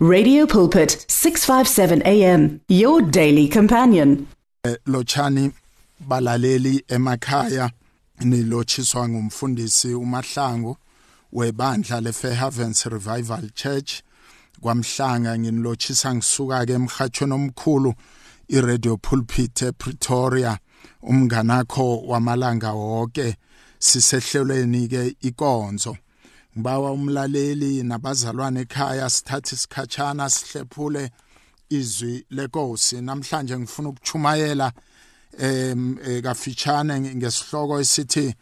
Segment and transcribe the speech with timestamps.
[0.00, 4.28] Radio Pulpit 657 AM your daily companion.
[4.86, 5.52] Lochani
[6.00, 7.70] balaleli emakhaya
[8.20, 10.76] nilotshiswa ngumfundisi uMahlangu
[11.32, 14.02] webandla leFair Havens Revival Church.
[14.60, 17.94] Kwamhlanga nginilochisa ngisuka ke emhathweni omkhulu
[18.48, 20.58] iRadio Pulpit ePretoria.
[21.02, 23.36] Umnganakho wamalanga wonke
[23.78, 25.96] sisehlelweni ke ikonzo.
[26.58, 31.10] Ngibawa umlaleli nabazalwane ekhaya sithathe isikhatshana sihlephule
[31.70, 33.00] izwi lenkosi.
[33.00, 34.72] Namhlanje ngifuna ukuchumayela
[35.38, 38.34] em kafitshane ngesihloko esithi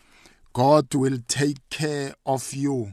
[0.54, 2.92] God will take care of you.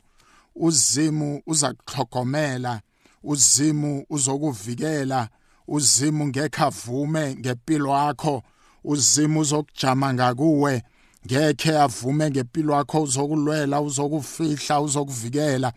[0.55, 2.81] Uzimu uzakuhlogomela
[3.23, 5.29] uzimu uzokuvikela
[5.67, 8.43] uzimu ngeke avume ngempilo yakho
[8.83, 10.83] uzimu uzokujama ngakuwe.
[11.25, 15.73] Ngeke avume ngempilo yakho uzokulwela uzokufihla uzokuvikela.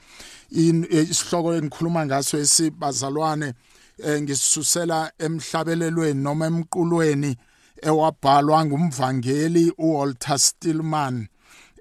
[0.51, 3.53] Isihloko engikhuluma ngaso esibazalwane
[4.05, 7.37] eh, ngisisusela emhlabelelweni noma emqulweni
[7.83, 11.29] ewabhalwa ngumvangeli uWalter Stillman.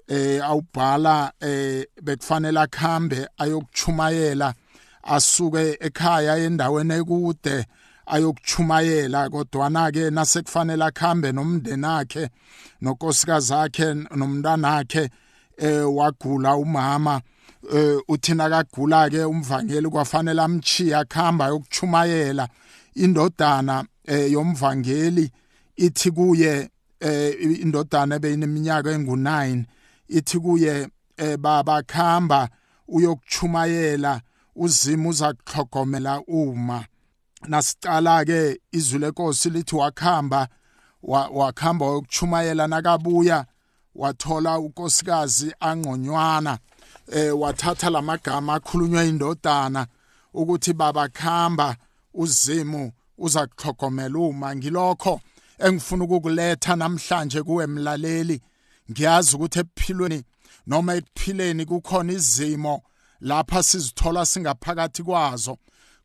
[0.08, 4.54] Eh awubhala eh bekufanele akhambe ayokuchumayela
[5.02, 7.66] asuke ekhaya endaweni ekude
[8.06, 12.28] ayokuchumayela kodwana ke nasekufanele akhambe nomndeni wakhe
[12.80, 15.10] nonkosikazi yakhe nomntana wakhe
[15.56, 17.20] eh wagula umama
[17.74, 22.48] eh uthina kagula ke umvangeli kwafanele amchiya akhamba yokuchumayela
[22.94, 25.30] indodana eh yomvangeli
[25.76, 29.64] ithi kuye eh indodana ebeyineminyaka engu9
[30.08, 32.48] ithi kuye eh baba khamba
[32.88, 34.20] uyokuchumayela
[34.56, 36.84] uzimo uzakuhlogomela uma.
[37.48, 40.48] Nasicala ke izwi lenkosi lithi wakhamba
[41.32, 43.46] wakhamba ukuchumayela nakabuya
[43.94, 46.58] wathola unkosikazi angqonywana
[47.12, 49.86] eh wathatha lamagama akhulunywa indodana
[50.34, 51.76] ukuthi baba khamba
[52.14, 55.20] uzimo uza kuhlogomela uma ngilokho
[55.58, 58.40] engifuna ukukuletha namhlanje kuwe mlaleli.
[58.90, 60.22] Ngiyazi ukuthi ephilweni
[60.66, 62.82] noma ekuphileni kukhona izimo
[63.20, 65.58] lapha sizithola singaphakathi kwazo.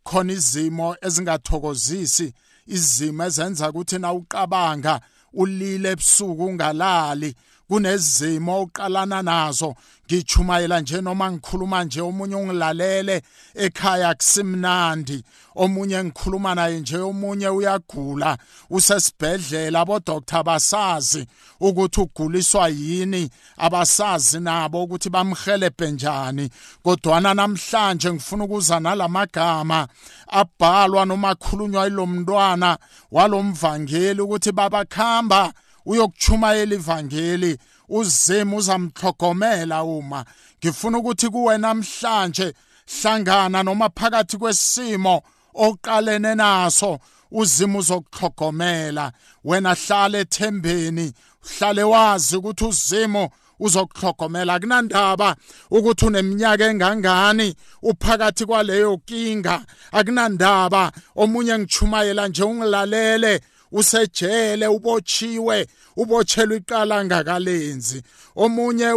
[0.03, 2.33] Khona izimo ezingathokozisi
[2.67, 5.01] izimo ezenza ukuthi na uqabanga
[5.33, 7.35] ulile ebusuku ungalali
[7.71, 9.75] kunezimo oqalana nazo.
[10.05, 13.21] Ngichumayela nje noma ngikhuluma nje omunye ungilalele
[13.55, 15.23] ekhaya kusimnandi
[15.55, 18.37] omunye ngikhuluma naye nje omunye uyagula
[18.69, 21.27] usesibhedlela abodoktar basazi
[21.59, 26.49] ukuthi uguliswa yini abasazi nabo ukuthi bamhelebhe njani.
[26.83, 29.87] Kodwana namhlanje ngifuna ukuza nalamagama
[30.27, 32.77] abhalwa noma akhulunywa ilomntwana
[33.11, 35.53] walomvangeli ukuthi babakhamba
[35.85, 37.57] uyokuchumayela ivangeli
[37.89, 40.25] uzima uzamhlogomela uma.
[40.59, 42.53] Ngifuna ukuthi kuwe namhlanje
[43.01, 45.21] hlangana noma phakathi kwesimo
[45.53, 46.99] oqalene naso
[47.31, 49.11] uzima uzokuhlogomela
[49.43, 55.35] wena hlala ethembeni hlale wazi ukuthi uzimo uzokuhlogomela kunandaba
[55.71, 59.65] ukuthi uneminyaka engangani uphakathi kwaleyo kinga.
[59.91, 68.01] Akunandaba omunye ngichumayela nje ungilalele usejele ubochiwe ubotshelwe iqala ngakalenzi.
[68.35, 68.89] Omunye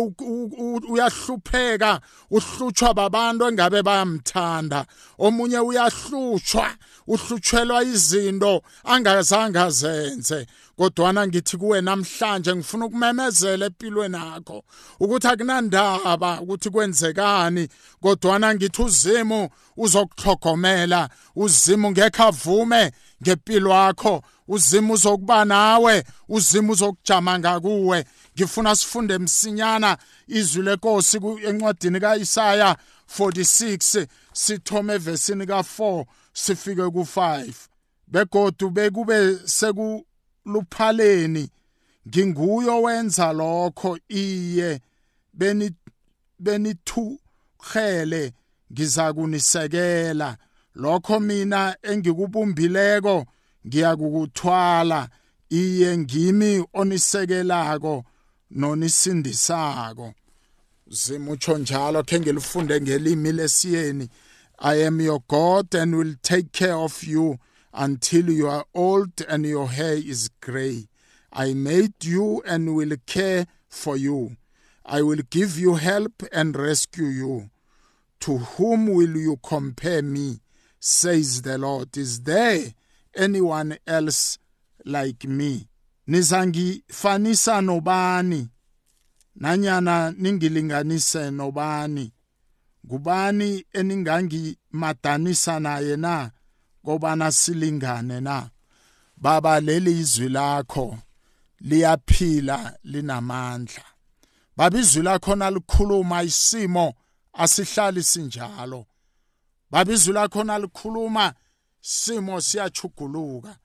[0.90, 4.86] uyahlupheka uhlutshwa babantu engabe bayamthanda.
[5.18, 6.66] Omunye uyahlutshwa
[7.06, 10.47] uhlutshelwa izinto angazange azenze.
[10.76, 14.65] Kodwana ngithi kuwe namhlanje ngifuna ukumemezela empilweni yakho
[15.00, 17.69] ukuthi akunandaba ukuthi kwenzekani.
[18.03, 22.92] Kodwana ngithi uzimu uzokuhlogomela uzimu ngeke avume
[23.22, 28.04] ngempilo yakho uzima uzokuba nawe uzima uzokujama ngakuwe.
[28.36, 29.98] Ngifuna sifunde msinyana
[30.28, 32.76] izwi lenkosi encwadini kaIsaya
[33.19, 36.04] 46 sithome evesini ka4
[36.34, 37.53] sifike ku5
[38.09, 41.50] begodu bekube sekuluphaleni.
[42.09, 44.81] Nginguyo wenza lokho iye
[45.33, 45.71] beni
[46.39, 48.33] benithukhele
[48.72, 50.37] ngizakunisekela
[50.75, 53.27] lokho mina engikubumbileko
[53.66, 55.09] ngiyakukuthwala
[55.51, 58.04] iye ngimi onisekelako
[58.51, 60.15] nonisindisako.
[60.87, 64.09] Zimutsho njalo khe ngilifunde ngelimi lesiyeni.
[64.59, 67.39] I am your god and will take care of you
[67.74, 70.89] until you are old and your hair is gray.
[71.33, 74.36] I made you and will care for you.
[74.86, 77.51] I will give you help and rescue you.
[78.21, 80.41] To whom will you compare me
[80.78, 81.97] says the lord?
[81.97, 82.72] Is there
[83.16, 84.39] anyone else
[84.84, 85.68] like me?
[86.09, 88.48] Nizangifanisa nobani?
[89.41, 92.12] Nanyana ningilinganise nobani
[92.84, 96.31] ngubani eningangimadanisa naye na?
[96.84, 98.51] Kobana silingane na?
[99.16, 100.98] Baba leli izwi lakho
[101.60, 103.84] liyaphila linamandla.
[104.57, 106.95] Baba izwi lakho nalikhuluma isimo
[107.33, 108.87] asihlali sinjalo.
[109.71, 111.34] Baba izwi lakho nalikhuluma
[111.80, 113.59] simo siyachuguluka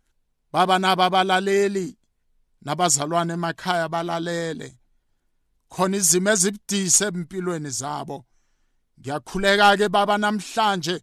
[0.51, 1.97] baba naba abalaleli
[2.61, 4.77] nabazalwane emakhaya balalele.
[5.69, 8.25] Khona izimo ezibudise empilweni zabo.
[8.99, 11.01] Ngiyakhuleka ke baba namhlanje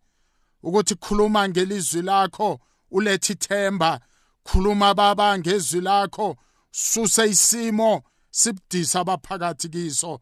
[0.63, 2.61] ukuthi khuluma ngelizwi lakho
[2.91, 4.01] ulethe ithemba
[4.47, 6.37] khuluma baba ngezwi lakho.
[6.71, 10.21] Suse isimo sibudisa abaphakathi kiso.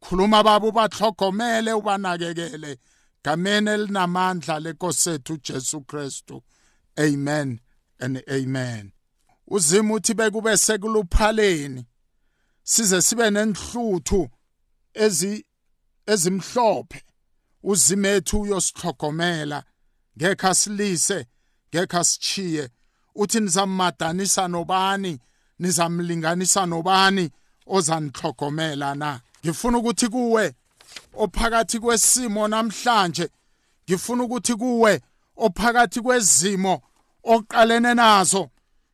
[0.00, 2.78] Khuluma baba ubahlogomele ubanakekele.
[3.24, 6.42] Gameni elinamandla lenkosethu uJesu Kristu.
[6.98, 7.60] Amen
[8.00, 8.92] and amen.
[9.50, 11.86] Uzima uthi bekube sekuluphaleni.
[12.62, 14.30] Size sibe nenhluthu
[14.94, 15.44] ezi
[16.06, 17.03] ezimhlophe.
[17.64, 19.64] Uzimethu uyosihlogomela
[20.16, 21.26] ngekho asilise
[21.70, 22.70] ngekho asichiye
[23.14, 25.18] uthi nizammadanisa nobani?
[25.58, 27.30] Nizamlinganisa nobani
[27.66, 29.20] ozanihlogomela na?
[29.44, 30.54] Ngifuna ukuthi kuwe
[31.14, 33.28] ophakathi kwesimo namhlanje.
[33.88, 35.00] Ngifuna ukuthi kuwe
[35.36, 36.82] ophakathi kwezimo
[37.24, 38.50] oqalene nazo.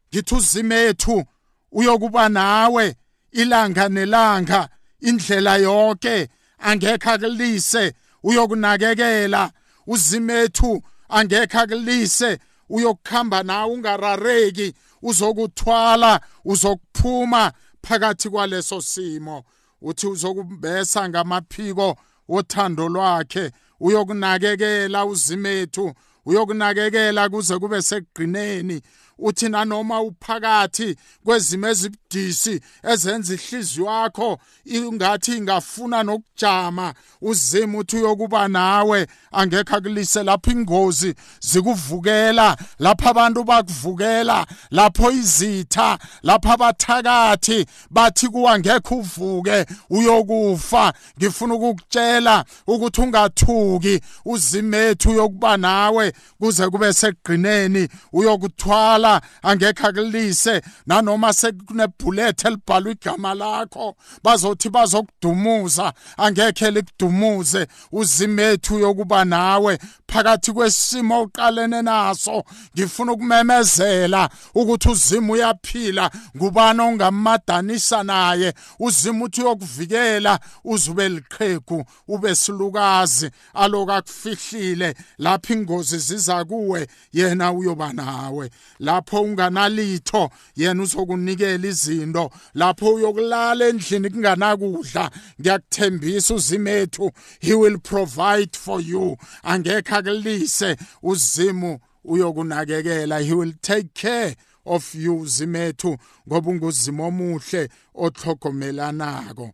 [0.09, 1.25] Ngithi uzimethu
[1.73, 2.97] uyokuba nawe
[3.33, 4.69] ilanga nelanga
[5.01, 6.29] indlela yonke.
[6.59, 9.51] Angekho akulise uyokunakekela.
[9.87, 12.39] Uzimethu angekho akulise
[12.69, 17.53] uyokukhamba nawe ungarareki uzokuthwala uzokuphuma
[17.83, 19.45] phakathi kwaleso simo.
[19.83, 21.97] Uthi uzokumbesa ngamaphiko
[22.29, 23.51] wothando lwakhe
[23.81, 25.95] uyokunakekela uzimethu
[26.27, 28.83] uyokunakekela kuze kube sekugqineni
[29.21, 39.07] uthi nanoma uphakathi kwezimo ezibudisi ezenza ihliziyo yakho ingathi ingafuna nokujama uzima uthi uyokuba nawe
[39.33, 48.95] angekho akulise lapho ingozi zikuvukela lapho abantu bakuvukela lapho izitha lapho abathakathi bathi kuwa ngekho
[48.95, 50.93] uvuke uyokufa.
[51.19, 60.63] Ngifuna ukukutshela ukuthi ungathuki uzimethu uyokuba nawe kuze kube sekugqineni uyokuthwala ukhona angekho akulise.
[60.87, 65.93] Nanoma sekunebhulethe elibhalwe igama lakho bazothi bazokudumuza.
[66.17, 69.79] Angekho likudumuze uzimethu yokuba nawe.
[70.07, 76.11] Phakathi kwesimo oqalene naso ngifuna ukumemezela ukuthi uzima uyaphila.
[76.37, 78.55] Ngubani ongamadanisa naye?
[78.79, 83.31] Uzima uthi uyokuvikela uzube liqhegu ube silukazi.
[83.55, 88.51] Alokakufihlile lapho ingozi ziza kuwe yena uyoba nawe.
[88.91, 92.31] Lapho unganalitho yena uzokunikela izinto.
[92.55, 95.11] Lapho uyokulala endlini kunganakudla
[95.41, 97.11] ngiyakuthembisa uzimethu.
[97.41, 99.17] He will provide for you.
[99.45, 103.21] Angekho akulise uzimu uyokunakekela.
[103.21, 105.97] He will take care of you zimethu
[106.29, 109.51] ngoba unguzimo omuhle othlogomelanako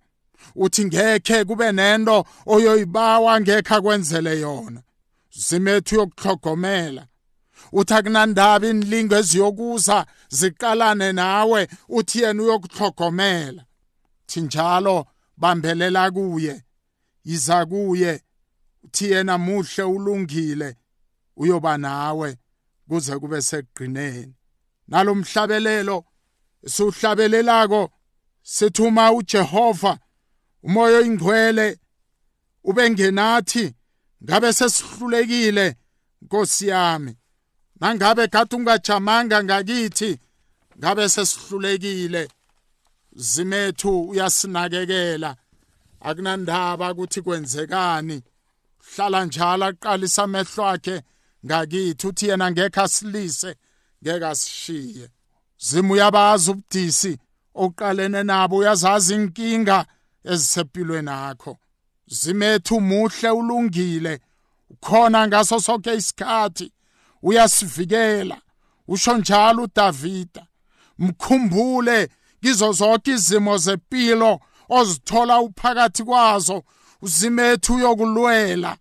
[0.54, 4.82] uthi ngekhe kube nento oyoyibawa ngekho akwenzele yona.
[5.30, 7.06] Zimethu yokuhlogomela
[7.72, 13.62] uthi akunandaba inlingo eziyokuza ziqalane nawe uthi yena uyokuhlogomela
[14.26, 15.06] thi njalo
[15.36, 16.64] bambelela kuye
[17.24, 18.22] yiza kuye.
[18.84, 20.76] Uthi yena muhle ulungile
[21.36, 22.38] uyoba nawe
[22.88, 24.34] kuze kube sekugqineni
[24.88, 26.04] nalomhlabelelo
[26.66, 27.90] siuhlabelelako
[28.42, 29.98] sithuma uJehova
[30.62, 31.78] umoya oyingcwele
[32.64, 33.75] ubengenathi
[34.25, 35.76] ngabe sesihlulekile
[36.22, 37.16] Nkosi yami.
[37.80, 40.18] Nangabe kade ungajamanga ngakithi
[40.78, 42.28] ngabe sesihlulekile.
[43.12, 45.37] Zimethu uyasinakekela.
[46.00, 48.23] Akunandaba ukuthi kwenzekani.
[48.95, 51.02] Hlala njalo aqalisa amehlo akhe
[51.47, 53.56] ngakithi uthi yena ngeke asilise
[54.02, 55.09] ngeke asishiye.
[55.59, 57.18] Zimu uyabazi ubudisi
[57.54, 59.87] oqalene nabo uyazazi inkinga
[60.25, 61.59] ezisempilweni yakho
[62.06, 64.21] zimethu muhle ulungile.
[64.71, 66.73] Ukhona ngaso sonke isikhathi.
[67.23, 68.38] Uyasivikela.
[68.88, 70.46] Usho njalo uDavida
[70.99, 72.08] mkhumbule
[72.42, 76.62] kizo zonke izimo zempilo ozithola uphakathi kwazo
[77.02, 78.76] uzimethu uyokulwela.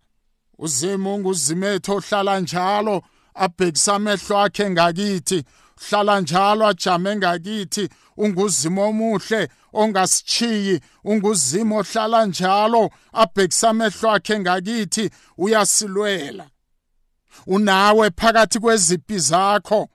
[0.57, 3.01] Uzima unguzimethu ohlala njalo
[3.33, 5.43] abhekisa amehlo akhe ngakithi
[5.89, 16.45] hlala njalo ajame ngakithi unguzimo omuhle ongasichiyi unguzimo ohlala njalo abhekisa amehlo akhe ngakithi uyasilwela.
[17.47, 19.89] Unawe phakathi kwezipi zakho?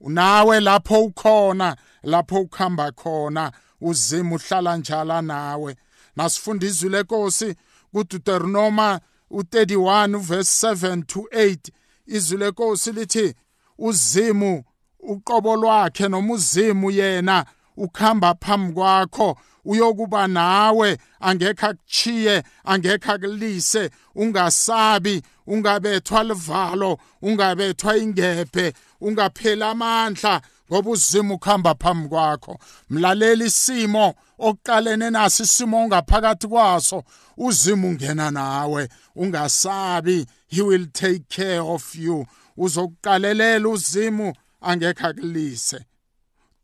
[0.00, 3.52] Unawe lapho ukhona lapho ukuhamba khona.
[3.80, 5.76] Uzima uhlala njala nawe.
[6.16, 7.54] Nasifunda izwi lenkosi
[7.92, 11.58] kuDeuteronoma u31 verse 7 to 8
[12.06, 13.34] izwi lenkosi lithi
[13.78, 14.64] uzimu
[15.00, 17.44] uqobo lwakhe noma uzimu yena
[17.76, 19.38] ukhamba phambi kwakho.
[19.64, 31.34] Uyokuba nawe angekho akuchiye angekho akulise ungasabi ungabethwa livalo ungabethwa ingebhe ungaphela amandla ngoba uzima
[31.34, 32.58] ukuhamba phambi kwakho.
[32.90, 37.04] Mlaleli isimo okuqalene naso isimo ongaphakathi kwaso
[37.36, 42.26] uzima ungena nawe ungasabi he will take care of you.
[42.56, 45.84] Uzokuqalelela uzimu angekho akulise.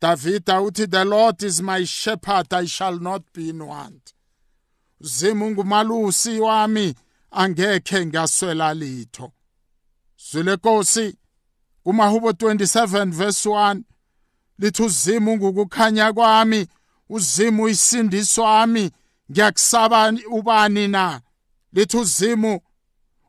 [0.01, 4.13] Davida uthi the Lord is my shepherd I shall not be in want.
[5.01, 6.95] Zimu ngumalusi wami
[7.33, 9.31] angekhe ngaswela litho.
[10.17, 11.17] Zwile Nkosi
[11.83, 13.81] kumahubo 27 verse 1
[14.59, 16.67] lithi uzimu ngukukhanya kwami
[17.09, 18.91] uzimu isindiso wami.
[19.31, 21.21] Ngiyakusaba ubani na?
[21.73, 22.59] Lithi uzimu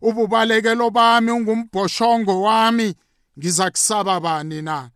[0.00, 2.94] ububalekelo bami ungumbhoshongo wami.
[3.38, 4.90] Ngizakusaba bani na?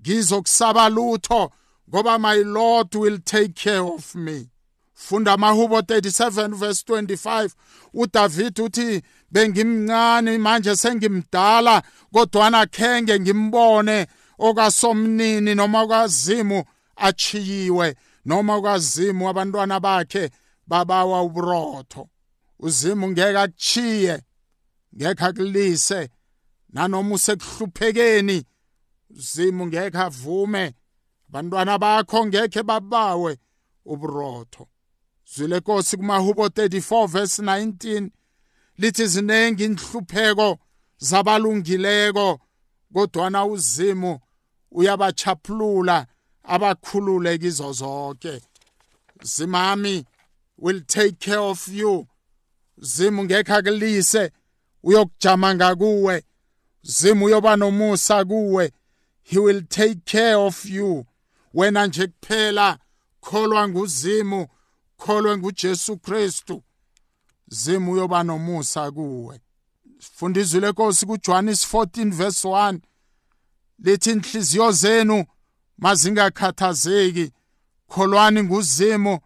[0.00, 1.52] Ngizokusaba lutho
[1.88, 4.48] ngoba my lord will take care of me.
[4.96, 7.50] Funda amahubo 37 verse 25
[7.94, 14.06] uDavid uthi bengimncane manje sengimdala kodwa khenge ngimbone
[14.38, 16.64] okasomnini noma okazimu
[16.96, 20.30] achiyiwe noma okazimu abantwana bakhe
[20.66, 22.08] babawa uburotho.
[22.58, 24.22] Uzimu ngeke akuchiye
[24.96, 26.10] ngeke akulise
[26.72, 28.44] nanoma usekuhluphekeni
[29.10, 30.74] uzimu ngeke avume.
[31.28, 33.38] Abantwana bakho ngeke babawe
[33.84, 34.68] uburotho.
[35.34, 38.10] Zwile nkosi kumahubo 34 verse 19
[38.78, 40.58] lithi zinengi inhlupheko
[40.98, 42.40] zabalungileko
[42.92, 44.20] kodwana uzimu
[44.70, 46.06] uyabachaphulula
[46.42, 48.40] abakhulule kizo zonke
[49.22, 50.04] zimami
[50.58, 52.06] will take care of you.
[52.78, 54.30] Zimu ngeke akulise
[54.82, 56.24] uyokujama ngakuwe.
[56.82, 58.72] Zimu uyoba nomusa kuwe.
[59.22, 61.06] He will take care of you.
[61.54, 62.78] Wena nje kuphela
[63.20, 64.46] kholwa nguzimu
[64.96, 66.62] kholwe nguJesu Kristu.
[67.48, 69.40] Zimu uyoba nomusa kuwe.
[69.98, 72.80] Funda izwi lenkosi kuJohn 14 verse 1
[73.78, 75.24] lithi inhliziyo zenu
[75.78, 77.32] mazingakhathazeki.
[77.88, 79.18] Kholwani nguzimu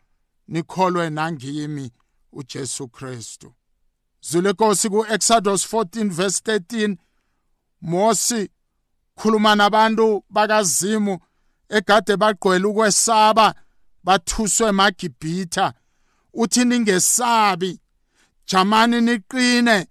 [0.49, 1.91] nikholwe nangimi
[2.33, 3.55] uJesu Kristu.
[4.21, 6.97] Zule Nkosi ku Exodus 14 verse 13
[7.81, 8.50] Mosi
[9.15, 11.19] khuluma nabantu bakazimu
[11.69, 13.55] egade bagqwele ukwesaba
[14.04, 15.75] bathuswe emagibhitha
[16.33, 17.80] uthi ningesabi
[18.47, 19.87] jamani niqine.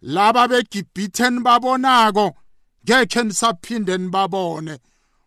[0.00, 2.36] Laba begibhithe nibabonako
[2.84, 4.78] ngekhe nisaphinde nibabone.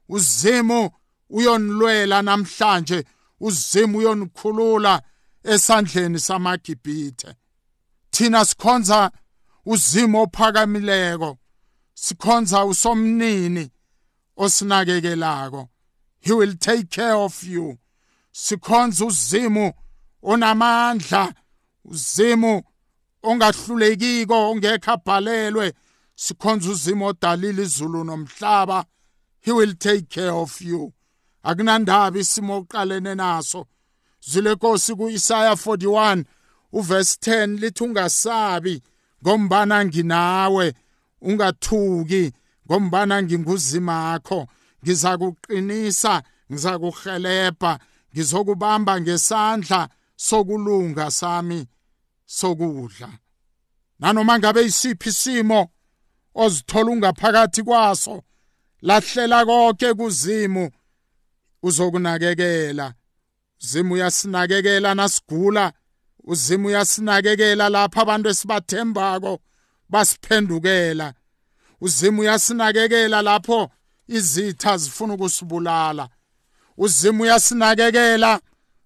[0.10, 0.90] Uzimu
[1.30, 3.06] uyonilwela namhlanje
[3.40, 5.02] uzimu uyonikhulula
[5.44, 7.36] esandleni samagibhithe.
[8.12, 9.12] Thina sikhonza
[9.66, 11.38] uzimu ophakamileko
[11.94, 13.72] sikhonza usomnini
[14.38, 15.70] osinakekelako.
[16.20, 17.78] He will take care of you.
[18.32, 19.74] Sikhonza uzimu
[20.24, 21.34] onamandla
[21.86, 22.64] uzimu
[23.24, 25.74] ongahlulekiko ongekho abhalelwe.
[26.16, 28.86] Sikhonza uzimo odalile izulu nomhlaba.
[29.42, 30.94] He will take care of you.
[31.44, 33.68] Akunandaba isimo oqalene naso.
[34.20, 36.24] Zile nkosi kuIsaya 41
[36.72, 38.82] uverse 10 lithi ungasabi
[39.24, 40.74] ngombana nginawe
[41.22, 42.34] ungathuki
[42.66, 44.48] ngombana nginguzimakho
[44.84, 47.80] ngizakuqinisa ngizakuhelebha
[48.14, 51.68] ngizokubamba ngesandla sokulunga sami
[52.26, 53.10] sokudla.
[54.00, 55.70] Nanoma ngabe isiphi isimo
[56.36, 58.24] ozithola ungaphakathi kwaso
[58.82, 60.72] lahlela konke kuzimu
[61.64, 62.94] uzokunakekela.
[63.62, 65.74] Uzimu uyasinakekela nasigula
[66.24, 69.40] uzimu uyasinakekela lapha abantu esibathembako
[69.90, 71.14] basiphendukela.
[71.82, 73.72] Uzimu uyasinakekela lapho
[74.08, 76.10] izitha zifuna ukusibulala.
[76.82, 78.42] Uzimu uyasinakekela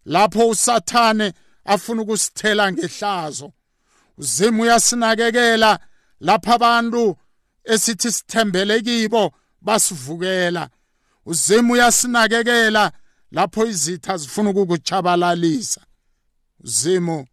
[0.06, 1.34] lapho usathane
[1.66, 3.54] afuna ukusithela ngehlazo.
[4.18, 5.80] uzimu uyasinakekela
[6.20, 7.18] lapha abantu
[7.64, 10.70] esithi sithembele kibo basivukela.
[11.26, 12.92] uzimu uyasinakekela
[13.32, 15.82] lapho izitha zifuna ukukuchabalalisa
[16.64, 17.28] uzimu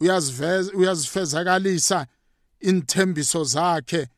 [0.00, 2.06] uyaziveza uyazifezakalisa
[2.60, 4.08] inthembiso zakhe.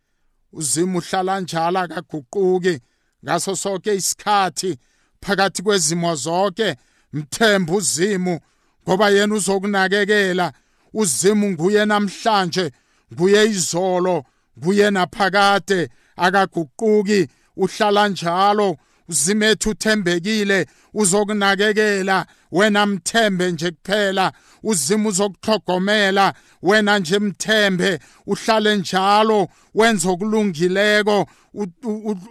[0.53, 2.81] uzimu uhlala njalo akaguquki
[3.25, 4.79] ngaso sonke isikhathi.
[5.25, 6.77] Phakathi kwezimo zonke
[7.13, 8.41] mthemba uzimu
[8.83, 10.53] ngoba yena uzokunakekela.
[10.95, 12.71] Uzimu nguye namhlanje
[13.13, 14.25] nguye izolo
[14.59, 15.89] nguye naphakade.
[16.17, 18.77] Akaguquki uhlala njalo.
[19.09, 24.33] Uzimethu uthembekile uzokunakekela wena mthembe nje kuphela
[24.63, 31.27] uzima uzokuhlogomela wena nje mthembe uhlale njalo wenza okulungileko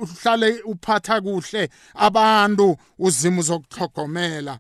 [0.02, 4.60] uhlale uphatha kuhle abantu uzima uzokuhlogomela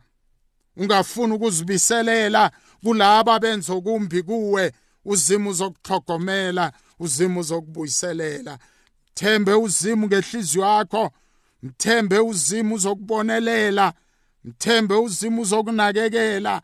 [0.78, 2.52] ungafuni ukuzibiselela
[2.84, 4.72] kulabo benza okumbi kuwe
[5.06, 8.58] uzima uzokuhlogomela uzima uzokubuyiselela.
[9.14, 11.12] Thembe uzima ngehliziyo yakho
[11.64, 13.94] mthembe uzima uzokubonelela
[14.44, 16.62] mthembe uzima uzokunakekela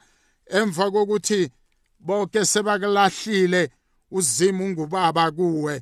[0.58, 1.52] emva kokuthi
[2.00, 3.70] bonke sebakulahlile
[4.12, 5.82] uzima ungubaba kuwe.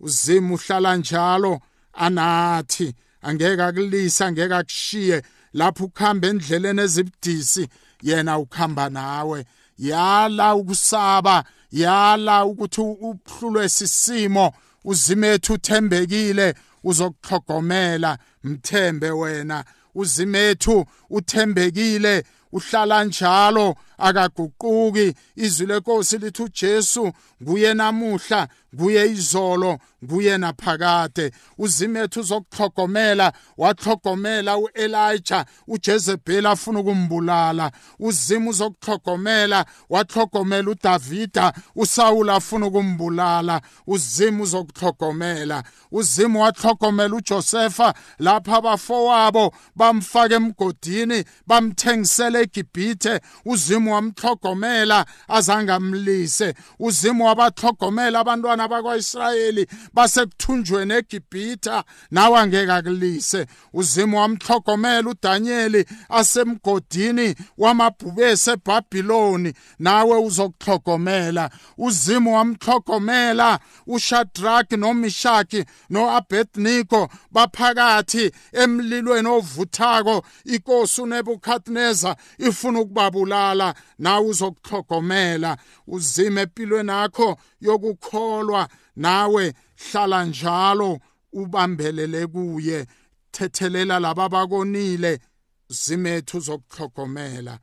[0.00, 1.60] Uzima uhlala njalo
[1.92, 5.22] anathi angeke akulisa angeke akushiye.
[5.52, 7.68] Lapho ukuhamba endleleni ezibudisi
[8.02, 9.44] yena ukhamba nawe.
[9.78, 14.52] Yala ukusaba yala ukuthi uhlulwe sisimo.
[14.84, 16.54] Uzimethu uthembekile
[16.84, 25.14] uzokuhlogomela mthembe wena uzimethu uthembekile uhlala njalo akaguquki.
[25.36, 27.12] Izwi lenkosi lithi uJesu
[27.42, 29.78] nguye namuhla nguye izolo.
[30.04, 37.72] Nguye naphakade uzimethu uzokuhlogomela wahlogomela uElijah uJezebel afuna ukumbulala.
[37.98, 43.60] Uzima uzokuhlogomela wahlogomela uDavida uSaul afuna ukumbulala.
[43.86, 45.62] Uzima uzokuhlogomela
[45.92, 53.20] uzima wahlogomela uJosefa lapha abafowabo bamfaka emgodini bamthengisela eGibhithe.
[53.44, 61.84] Uzima wamhlogomela azangamlise uzima wabahlogomela abantwana bakwaIsrayeli basekuthunjweni eGibhitha.
[62.10, 63.46] Nawe angeke akulise.
[63.72, 69.52] Uzima wamhlogomela uDaniel asemgodini wamabhubesi eBhabhiloni.
[69.78, 80.24] Nawe uzokuhlogomela uzima wamhlogomela uShadrach noMishaki noAbednego baphakathi emlilweni ovuthako.
[80.44, 83.74] Inkosi uNebukadnezar ifuna ukubabulala.
[83.98, 88.68] Nawe uzokuhlogomela uzime empilweni yakho yokukholwa.
[88.96, 90.98] Nawe hlala njalo
[91.32, 92.86] ubambelele kuye.
[93.30, 95.20] Thethelela laba bakonile
[95.68, 97.58] zimethu zokuhlogomela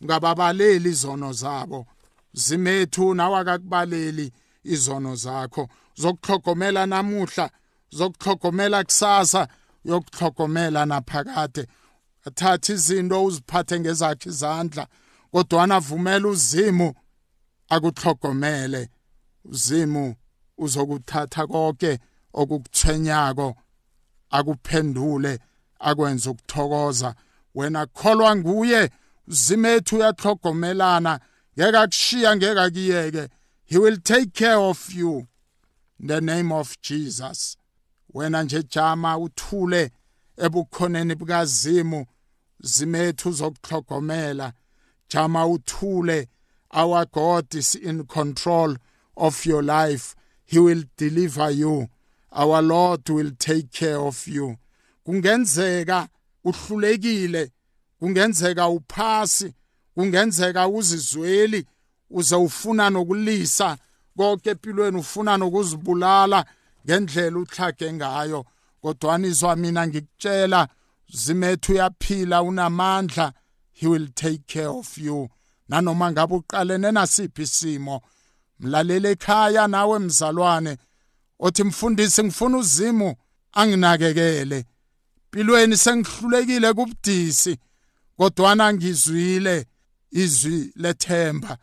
[0.00, 1.86] ungababaleli izono zabo.
[2.32, 4.32] Zimethu nawe akakubaleli
[4.64, 5.68] izono zakho.
[5.94, 7.50] Zokuhlogomela namuhla
[7.90, 9.48] zokuhlogomela kusasa
[9.84, 11.66] yokuhlogomela naphakade.
[12.26, 14.86] Athatha izinto uziphathe ngezakhe izandla
[15.32, 16.94] kodwa anavumela uzimo
[17.68, 18.88] akuhlogomele
[19.48, 20.14] uzimu
[20.58, 21.98] uzokuthatha konke
[22.32, 23.56] okukuthwenyako
[24.30, 25.38] akuphendule
[25.78, 27.14] akwenza ukuthokoza.
[27.54, 28.90] Wena kholwa nguye
[29.28, 31.20] uzimethu uyahlogomelana
[31.58, 33.28] ngeke akushiya ngeke akiyeke
[33.64, 35.26] he will take care of you
[36.00, 37.56] in the name of Jesus.
[38.14, 39.90] Wena nje jama uthule
[40.36, 42.06] ebukhoneni bukazimu.
[42.60, 44.52] Zimethu uzokuhlogomela
[45.08, 46.28] jama uthule.
[46.70, 48.76] Our God is in control.
[49.18, 50.14] Of your life.
[50.44, 51.88] He will deliver you.
[52.32, 54.56] Our Lord will take care of you.
[55.06, 56.08] Kungenzeka
[56.44, 57.50] uhlulekile,
[58.00, 59.54] kungenzeka uphasi,
[59.94, 61.66] kungenzeka uzizweli,
[62.10, 63.78] uze ufuna nokulisa
[64.16, 66.44] konke empilweni ufuna nokuzibulala
[66.84, 68.44] ngendlela uhlage ngayo
[68.82, 70.68] kodwa nizwa mina ngikutshela
[71.08, 73.32] zimethu uyaphila unamandla
[73.72, 75.28] he will take care of you
[75.68, 78.02] nanoma ngabe uqalene nasiphi isimo
[78.60, 80.78] mlalela ekhaya nawe mzalwane
[81.38, 83.16] othi mfundisi ngifuna uzimo
[83.52, 84.64] anginakekele.
[85.30, 87.58] Pilweni sengihlulekile kubudisi
[88.16, 89.66] kodwana ngizwile
[90.10, 91.58] izwi lethemba.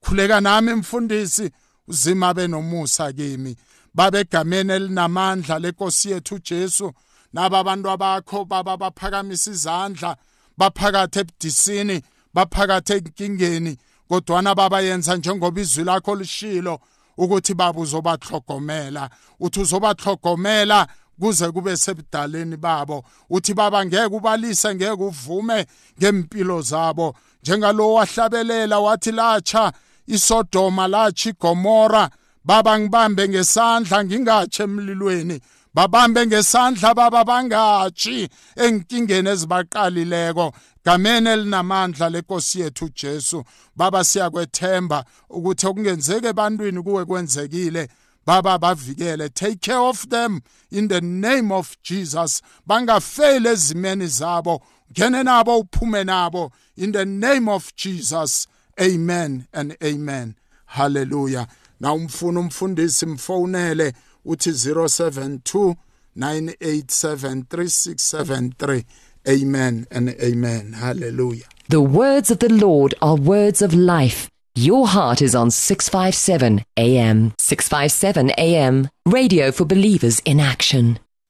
[0.00, 1.50] Khuleka nami mfundisi
[1.88, 3.56] uzima benomusa kimi.
[3.94, 6.92] Babegameni elinamandla lenkosi yethu Jesu
[7.32, 10.16] naba abantu abakho baba baphakamisa izandla
[10.58, 12.02] baphakathe ebudisini
[12.34, 13.72] baphakathi enkingeni
[14.08, 16.80] kodwana babayenza njengoba izwi lakho lishilo
[17.16, 20.86] ukuthi baba uzobahlogomela uthi uzobahlogomela
[21.20, 23.04] kuze kube sebudaleni babo.
[23.30, 25.66] Uthi baba ngeke ubalise ngeke uvume
[25.98, 27.14] ngempilo zabo.
[27.42, 29.72] Njengalo wahlabelela wathi latsha
[30.06, 32.10] isodoma latsha igomora
[32.44, 35.40] baba ngibambe ngesandla ngingatshe emlilweni.
[35.74, 40.52] Babambe ngesandla baba bangatshi enkingeni ezibaqalileko.
[40.84, 43.44] Gameni elinamandla lenkosi yethu Jesu.
[43.76, 47.88] Baba siyakwethemba ukuthi okungenzeke ebantwini kuwe kwenzekile.
[48.26, 49.28] Baba bavikele.
[49.28, 52.42] Take care of them in the name of Jesus.
[52.66, 54.62] Bangafeli ezimeni zabo.
[54.92, 56.52] Ngene nabo uphume nabo.
[56.76, 58.46] In the name of Jesus.
[58.80, 60.34] Amen and amen.
[60.66, 61.46] Hallelujah.
[61.80, 63.92] Na umfuna umfundisi mfonele
[64.32, 65.74] uthi 072
[66.16, 68.84] 987 3673
[69.28, 74.30] amen and amen hallelujah The words of the Lord are words of life.
[74.54, 77.34] Your heart is on 657 AM.
[77.38, 78.88] 657 AM.
[79.04, 80.98] Radio for believers in action.